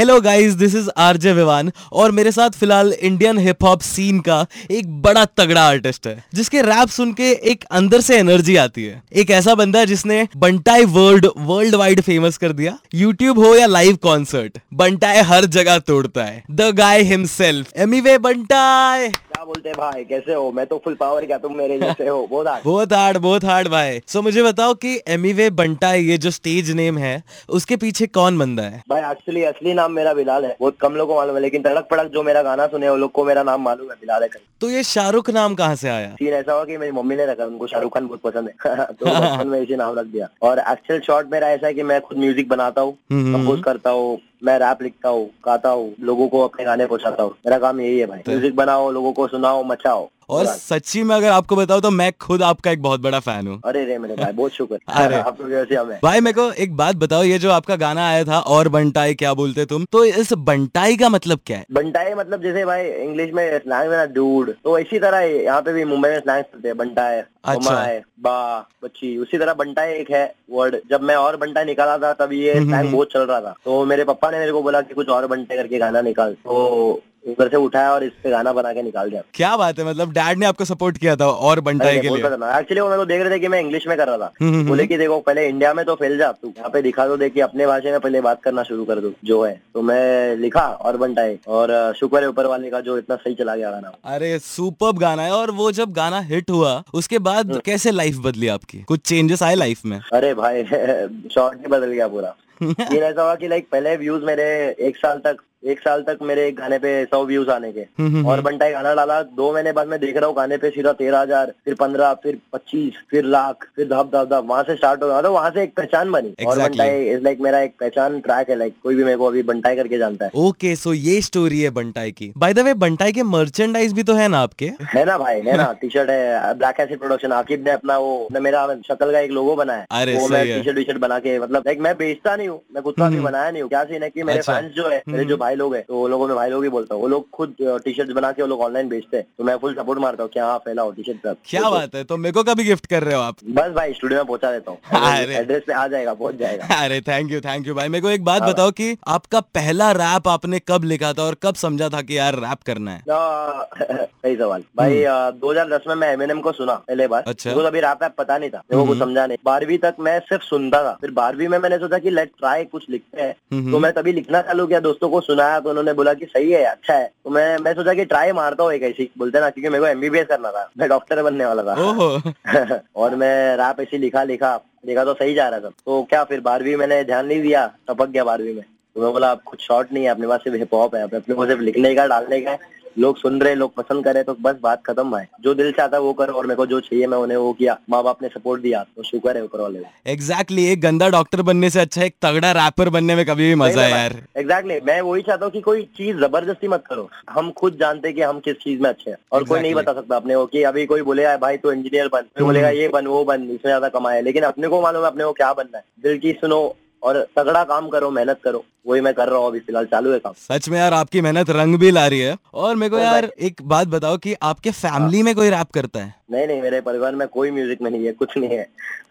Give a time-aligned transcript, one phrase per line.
[0.00, 4.38] Hello guys this is RJ Vivaan और मेरे साथ फ़िलहाल इंडियन हिप हॉप सीन का
[4.70, 9.02] एक बड़ा तगड़ा आर्टिस्ट है, जिसके रैप सुन के एक अंदर से एनर्जी आती है।
[9.14, 13.96] एक ऐसा बंदा जिसने Bantai world world wide famous कर दिया। यूट्यूब हो या लाइव
[14.02, 19.08] कॉन्सर्ट बंटाई हर जगह तोड़ता है। The guy himself Emiway Bantai
[19.50, 20.50] बोलते भाई कैसे हो?
[20.52, 22.26] मैं तो फुल पावर क्या तुम मेरे जैसे हो?
[22.30, 26.30] बहुत हार्ड बहुत हार्ड बहुत हार्ड भाई। सो मुझे बताओ कि एमीवे बंटाई ये जो
[26.30, 27.12] स्टेज नेम है
[27.50, 28.82] उसके पीछे कौन बंदा है?
[28.90, 31.88] भाई एक्चुअली असली नाम मेरा बिलाल है। बहुत कम लोगों को मालूम है लेकिन तड़क
[31.90, 34.28] पड़क जो मेरा गाना सुने वो लोग को मेरा नाम मालूम है बिलाल है।
[34.60, 36.14] तो ये शाहरुख नाम कहाँ से आया?
[36.14, 39.06] सीन ऐसा हुआ की मेरी मम्मी ने रखा उनको शाहरुख खान बहुत पसंद है। तो
[39.06, 42.18] बचपन में इसी नाम रख दिया। और एक्चुअल शॉर्ट मेरा ऐसा है कि मैं खुद
[42.18, 46.40] म्यूज़िक बनाता हूँ हम्म, कंपोज करता हूँ मैं रैप लिखता हूँ गाता हूँ लोगों को
[46.40, 50.08] अपने गाने पहुंचाता हूँ। मेरा काम यही है भाई। म्यूज़िक बनाओ लोगों को सुनाओ मचाओ।
[50.30, 53.60] और सच्ची में अगर आपको बताओ तो मैं खुद आपका एक बहुत बड़ा फ़ैन हूँ।
[53.64, 56.96] अरे रे मेरे भाई बहुत शुक्र। अरे। आप लोग हमें। भाई मेरे को एक बात
[56.96, 59.84] बताओ ये जो आपका गाना आया था और बंटाई क्या बोलते तुम?
[59.92, 61.64] तो इस बंटाई का मतलब क्या है?
[61.72, 65.72] बंटाई मतलब जैसे भाई इंग्लिश में स्लैंग में ना डूड तो इसी तरह यहाँ पे
[65.72, 70.10] भी मुंबई में स्लैंग चलते हैं बंटाई अच्छा। है बा बच्ची उसी तरह बंटाई एक
[70.10, 73.40] है वर्ड। जब मैं और बंटाई निकाला था तब ये हम्म, स्लैंग बहुत चल रहा
[73.40, 76.32] था। तो मेरे पापा ने मेरे को बोला कि कुछ और बंटे करके गाना निकाल।
[76.32, 79.84] तो उधर से उठाया और इस पे गाना बना के निकाल दिया। क्या बात है
[79.84, 82.24] मतलब डैड ने आपको सपोर्ट किया था और के लिए?
[82.58, 84.54] एक्चुअली वो मेरे को देख रहे थे कि मैं इंग्लिश में कर रहा था। हम्म,
[84.54, 87.16] हम्म, बोले कि देखो पहले इंडिया में तो फैल जा तू यहाँ पे दिखा दो
[87.16, 90.36] दे कि अपने भाषा में पहले बात करना शुरू कर दो जो है। तो मैं
[90.36, 93.92] लिखा और बंटाई और शुक्र है ऊपर वाले का जो इतना सही चला गया गाना।
[94.04, 98.16] अरे सुपर गाना है। और वो जब गाना हिट हुआ उसके बाद हम्म। कैसे लाइफ
[98.18, 98.78] बदली आपकी?
[98.78, 100.00] कुछ चेंजेस आए लाइफ में?
[100.12, 100.62] अरे भाई
[101.34, 102.36] शॉर्ट ही बदल गया पूरा।
[102.92, 106.46] ये ऐसा हुआ कि लाइक पहले व्यूज़ मेरे एक साल तक एक साल तक मेरे
[106.48, 109.72] एक गाने पे सौ व्यूज़ आने के। हम्म, हम्म, और बंटाई गाना डाला। दो महीने
[109.72, 113.24] बाद मैं देख रहा हूँ गाने पे सीधा तेरह हज़ार फिर पंद्रह फिर पच्चीस फिर
[113.26, 116.12] लाख फिर धप धप धप वहाँ से स्टार्ट हो गया तो वहाँ से एक पहचान
[116.12, 116.78] बनी। और Exactly.
[116.78, 119.76] बंटाई इज़ लाइक मेरा एक पहचान ट्रैक है लाइक कोई भी मेरे को अभी बंटाई
[119.76, 123.22] करके जानता है। ओके सो ये स्टोरी है बंटाई की। बाय द वे बंटाई के
[123.24, 124.70] मर्चेंडाइज भी तो है ना आपके?
[124.94, 128.28] है ना भाई है ना। टी शर्ट है ब्लैक एसिड प्रोडक्शन आकिब ने अपना वो
[128.40, 131.62] मेरा शक्ल का एक लोगो बनाया। वो मैं टी शर्ट वी शर्ट बना के मतलब
[131.66, 134.10] लाइक मैं बेचता नहीं हूँ मैं खुद का भी बनाया नहीं हूँ। क्या सीन है
[134.10, 136.34] कि मेरे अच्छा। फैंस जो है मेरे जो भाई लोग है तो वो लोगों में
[136.36, 138.88] भाई लोग ही बोलता हूँ। वो लोग खुद टी शर्ट बना के वो लोग ऑनलाइन
[138.88, 141.94] बेचते हैं। तो मैं फुल सपोर्ट मारता हूँ क्या हाँ फैलाओ टी शर्ट क्या बात
[141.94, 143.36] है तो मेरे को कभी गिफ्ट कर रहे हो आप?
[143.50, 144.78] बस भाई स्टूडियो में पहुँचा देता हूँ।
[145.36, 148.24] एड्रेस पे आ जाएगा पहुँच जाएगा। अरे थैंक यू थैंक यू भाई। मेरे को एक
[148.24, 152.02] बात हाँ। बताओ कि आपका पहला रैप आपने कब लिखा था और कब समझा था
[152.02, 153.02] कि यार रैप करना है?
[153.10, 155.04] सही सवाल। भाई
[155.40, 158.14] दो हज़ार दस में मैं एमएनएम को सुना पहले बार। हम्म। अच्छा। अभी रैप ऐप
[158.18, 161.48] पता नहीं था मेरे को समझा नहीं। बारहवीं तक मैं सिर्फ़ सुनता था। फिर बारहवीं
[161.48, 164.66] में मैंने सोचा कि लेट ट्राई कुछ लिखते हैं। हम्म, तो मैं तभी लिखना चालू
[164.66, 167.72] किया दोस्तों को सुनाया तो उन्होंने बोला कि सही है अच्छा है। तो मैं मैं
[167.74, 170.68] सोचा कि ट्राई मारता हूँ एक ऐसी बोलते ना क्योंकि मेरे को एमबीबीएस करना था
[170.78, 174.56] मैं डॉक्टर बनने वाला था। और मैं रात ऐसी लिखा लिखा
[174.86, 178.08] देखा तो सही जा रहा था। तो क्या फिर बारहवीं मैंने ध्यान नहीं दिया टपक
[178.08, 178.64] गया बारहवीं में।
[178.96, 181.34] तो मैं बोला आप कुछ शॉर्ट नहीं है अपने पास सिर्फ़ हिप हॉप है अपने
[181.34, 182.58] को सिर्फ़ लिखने का डालने का है।
[182.96, 186.02] लोग सुन रहे लोग पसंद करे तो बस बात खत्म भाई जो दिल चाहता है
[186.02, 188.62] वो करो और मेरे को जो चाहिए मैं उन्हें वो किया। माँ बाप ने सपोर्ट
[188.62, 192.50] दिया तो शुक्र है ऊपर वाले एग्जैक्टली एक गंदा डॉक्टर बनने से अच्छा एक तगड़ा
[192.54, 195.82] रैपर बनने में कभी भी मज़ा है यार। एग्जैक्टली मैं वही चाहता हूँ की कोई
[195.96, 199.18] चीज़ ज़बरदस्ती मत करो। हम खुद जानते हैं कि हम किस चीज़ में अच्छे हैं
[199.32, 202.28] और कोई नहीं बता सकता अपने को कि अभी कोई बोलेगा भाई तू इंजीनियर बन।
[202.40, 205.32] बोलेगा ये बन वो बन इसमें ज़्यादा कमाए लेकिन अपने को मालूम है अपने को
[205.32, 206.62] क्या बनना है। दिल की सुनो
[207.02, 210.18] और तगड़ा काम करो मेहनत करो। वही मैं कर रहा हूँ अभी फ़िलहाल चालू है
[210.18, 213.02] काम। सच में यार आपकी मेहनत रंग भी ला रही है। और मेरे को और
[213.02, 216.14] यार एक बात बताओ कि आपके फैमिली में कोई रैप करता है?
[216.30, 218.68] नहीं नहीं मेरे परिवार में कोई म्यूज़िक में नहीं है कुछ नहीं है।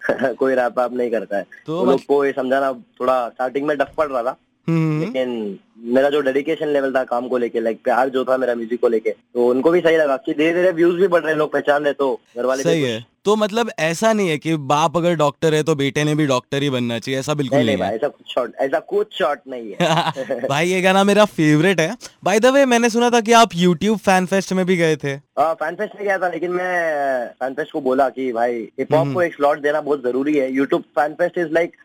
[0.34, 3.94] कोई रैप आप नहीं करता है। तो लोग को ये समझाना थोड़ा स्टार्टिंग में टफ
[3.98, 4.36] पड़ रहा था।
[4.68, 5.60] हम्म, लेकिन
[5.94, 8.88] मेरा जो डेडिकेशन लेवल था काम को लेके लाइक प्यार जो था मेरा म्यूज़िक को
[8.88, 11.52] लेके तो उनको भी सही लगा। कि धीरे धीरे व्यूज़ भी बढ़ रहे हैं, लोग
[11.52, 15.16] पहचान रहे तो घर वाले सही है। तो मतलब ऐसा नहीं है कि बाप अगर
[15.16, 17.88] डॉक्टर है तो बेटे ने भी डॉक्टर ही बनना चाहिए ऐसा बिल्कुल नहीं नहीं नहीं
[17.90, 21.98] है। ऐसा कुछ शॉर्ट ऐसा कुछ शॉर्ट नहीं है। भाई ये गाना मेरा फेवरेट है।
[22.24, 25.16] बाय द वे मैंने सुना था कि आप यूट्यूब फ़ैन फेस्ट में भी गए थे।
[25.40, 29.02] फ़ैन फेस्ट में गया था लेकिन मैं फ़ैन फेस्ट को बोला कि भाई हिप हॉप
[29.02, 31.76] हम्म। को एक स्लॉट देना बहुत ज़रूरी है YouTube fan fest is like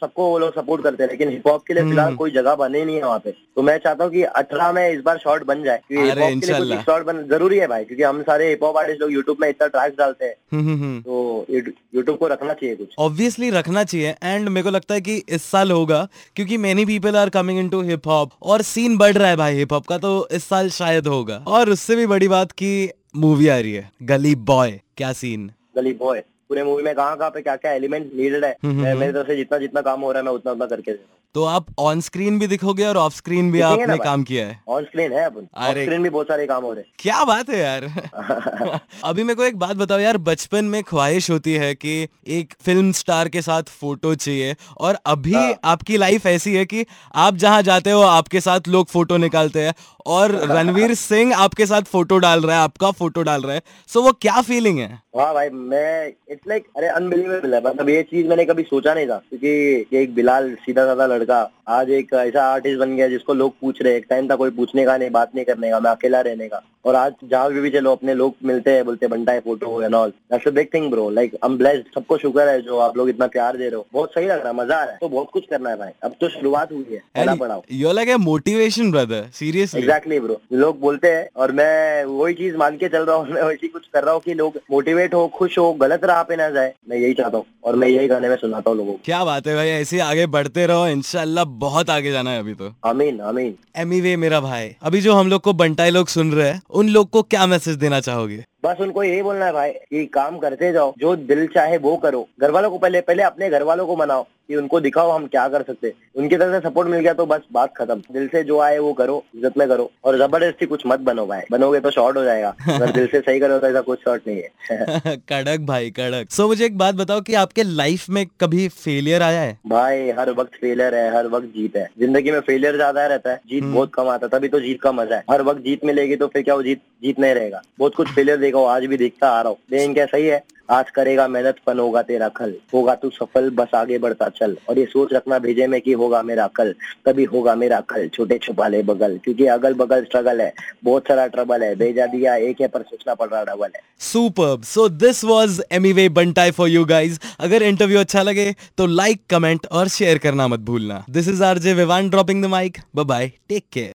[0.00, 2.54] सबको वो लोग सपोर्ट करते हैं लेकिन हिप हॉप के लिए हम्म। फ़िलहाल कोई जगह
[2.56, 5.44] बने नहीं है वहाँ पे तो मैं चाहता हूँ कि अठारह में इस बार शॉर्ट
[5.44, 8.22] बन जाए क्योंकि हिप हॉप के लिए कुछ शॉर्ट बन ज़रूरी है भाई क्योंकि हम
[8.24, 11.46] सारे हिप हॉप आर्टिस्ट लोग यूट्यूब में इतना ट्रैक्स डालते हैं हम्म, हम्म, हम्म। तो
[11.94, 15.44] यूट्यूब को रखना चाहिए कुछ ऑब्वियसली रखना चाहिए एंड मेरे को लगता है कि इस
[15.46, 16.06] साल होगा
[16.36, 19.72] क्योंकि many people are coming into hip hop और सीन बढ़ रहा है भाई हिप
[19.72, 23.58] हॉप का तो इस साल शायद होगा और उससे भी बड़ी बात की मूवी आ
[23.58, 27.56] रही है गली बॉय क्या सीन गली बॉय पूरे मूवी में कहाँ कहाँ पे क्या
[27.56, 28.56] क्या एलिमेंट नीडेड है?
[28.64, 30.96] हम्म, मेरी तरफ़ से जितना जितना काम हो रहा है मैं उतना उतना करके दे
[30.96, 34.46] रहा हूँ। तो आप ऑन स्क्रीन भी दिखोगे और ऑफ़ स्क्रीन भी आपने काम किया
[34.46, 34.60] है?
[34.68, 37.24] ऑन स्क्रीन है अपन ऑफ़ अरे- स्क्रीन भी बहुत सारे काम हो रहे हैं। क्या
[37.24, 37.84] बात है यार।
[39.04, 42.92] अभी मेरे को एक बात बताओ यार बचपन में ख्वाहिश होती है कि एक फ़िल्म
[42.92, 47.62] स्टार के साथ फ़ोटो चाहिए और अभी हाँ। आपकी लाइफ ऐसी है कि आप जहाँ
[47.62, 49.74] जाते हो आपके साथ लोग फ़ोटो निकालते हैं
[50.10, 54.02] और रणवीर सिंह आपके साथ फ़ोटो डाल रहा है, आपका फ़ोटो डाल रहा है। सो
[54.02, 54.88] वो क्या फीलिंग है?
[55.18, 59.06] हाँ भाई, मैं इट्स लाइक अरे अनबिलीवेबल है। मतलब ये चीज़ मैंने कभी सोचा नहीं
[59.06, 63.52] था, क्योंकि एक बिलाल सीधा साधा लड़का आज एक ऐसा आर्टिस्ट बन गया जिसको लोग
[63.60, 65.90] पूछ रहे हैं। एक टाइम था कोई पूछने का नहीं बात नहीं करने का मैं
[65.90, 69.32] अकेला रहने का। और आज जहाँ भी, भी चलो अपने लोग मिलते हैं बोलते बनता
[69.32, 72.48] है photo and all that's a big thing bro like I am blessed सबको शुक्र
[72.48, 74.76] है जो आप लोग इतना प्यार दे रहे हो। बहुत सही लग रहा है मज़ा
[74.76, 77.62] आ रहा है। तो बहुत कुछ करना है भाई। अब तो शुरुआत हुई है पड़ाव
[77.72, 82.76] you like motivation brother seriously exactly bro लोग बोलते हैं और मैं वही चीज़ मान
[82.76, 85.58] के चल रहा हूँ मैं वैसी कुछ कर रहा हूँ की लोग मोटिवेट हो खुश
[85.58, 88.36] हो गलत राह पे ना जाए। मैं यही चाहता हूँ और मैं यही गाने में
[88.36, 92.12] सुनाता हूँ लोगों को। क्या बात है भाई ऐसे आगे बढ़ते रहो इंशाल्लाह बहुत आगे
[92.12, 95.52] जाना है अभी तो। अमीन अमीन आमीन। एमीवे मेरा भाई अभी जो हम लोग को
[95.52, 98.44] बंटाई लोग सुन रहे हैं उन लोग को क्या मैसेज देना चाहोगे?
[98.64, 102.26] बस उनको यही बोलना है भाई कि काम करते जाओ जो दिल चाहे वो करो।
[102.40, 105.46] घर वालों को पहले पहले अपने घर वालों को मनाओ। कि उनको दिखाओ हम क्या
[105.48, 108.42] कर सकते हैं। उनकी तरफ़ से सपोर्ट मिल गया तो बस बात खत्म। दिल से
[108.44, 111.90] जो आए वो करो इज़्ज़त में करो और ज़बरदस्ती कुछ मत बनो भाई। बनोगे तो
[111.90, 115.60] शॉर्ट हो जाएगा। अगर दिल से सही करो तो ऐसा कुछ शॉर्ट नहीं है। कड़क
[115.60, 119.40] भाई कड़क। सो so, मुझे एक बात बताओ कि आपके लाइफ में कभी फेलियर आया
[119.40, 119.58] है?
[119.66, 123.40] भाई हर वक्त फेलियर है हर वक्त जीत है। ज़िंदगी में फेलियर ज़्यादा रहता है
[123.50, 126.16] जीत बहुत कम आता है तभी तो जीत का मज़ा है। हर वक्त जीत मिलेगी
[126.16, 129.28] तो फिर क्या वो जीत जीत नहीं रहेगा। बहुत कुछ फेलियर देखा आज भी देखता
[129.28, 130.42] आ रहा हूँ। लेकिन क्या सही है?
[130.70, 134.78] आज करेगा मेहनत फन होगा तेरा कल होगा तू सफल, बस आगे बढ़ता चल। और
[134.78, 136.74] ये सोच रखना भेजे में कि होगा मेरा कल,
[137.06, 140.52] तभी होगा मेरा कल छोटे छुपा ले बगल। क्योंकि अगल बगल स्ट्रगल है,
[140.84, 144.62] बहुत सारा ट्रबल है। भेजा दिया, एक है पर सोचना पड़ रहा डबल है। Super
[144.64, 149.66] so this was Emiway Bantai for you guys अगर इंटरव्यू अच्छा लगे तो लाइक कमेंट
[149.66, 153.88] और शेयर करना मत भूलना। This is RJ Vivaan dropping the mic bye take care